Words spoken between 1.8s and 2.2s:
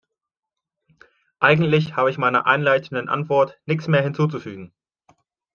habe ich